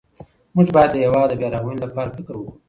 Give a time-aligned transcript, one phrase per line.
[0.55, 2.53] موږ بايد د هېواد د بيا رغونې لپاره فکر وکړو.